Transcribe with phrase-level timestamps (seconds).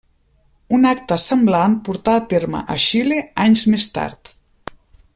[0.77, 4.35] Un acte semblant portà a terme a Xile anys més tard.